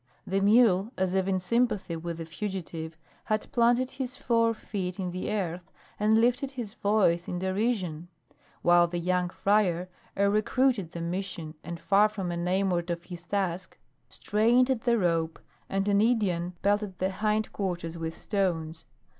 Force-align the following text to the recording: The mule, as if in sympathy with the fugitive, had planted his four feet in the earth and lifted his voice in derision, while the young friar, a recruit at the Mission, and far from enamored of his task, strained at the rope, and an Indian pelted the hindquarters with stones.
The 0.25 0.39
mule, 0.41 0.91
as 0.97 1.13
if 1.13 1.27
in 1.27 1.39
sympathy 1.39 1.95
with 1.95 2.17
the 2.17 2.25
fugitive, 2.25 2.97
had 3.25 3.51
planted 3.51 3.91
his 3.91 4.15
four 4.17 4.51
feet 4.55 4.99
in 4.99 5.11
the 5.11 5.31
earth 5.31 5.71
and 5.99 6.17
lifted 6.19 6.49
his 6.49 6.73
voice 6.73 7.27
in 7.27 7.37
derision, 7.37 8.07
while 8.63 8.87
the 8.87 8.97
young 8.97 9.29
friar, 9.29 9.89
a 10.17 10.27
recruit 10.27 10.79
at 10.79 10.93
the 10.93 11.01
Mission, 11.01 11.53
and 11.63 11.79
far 11.79 12.09
from 12.09 12.31
enamored 12.31 12.89
of 12.89 13.03
his 13.03 13.27
task, 13.27 13.77
strained 14.09 14.71
at 14.71 14.85
the 14.85 14.97
rope, 14.97 15.37
and 15.69 15.87
an 15.87 16.01
Indian 16.01 16.53
pelted 16.63 16.97
the 16.97 17.11
hindquarters 17.11 17.95
with 17.95 18.17
stones. 18.17 18.85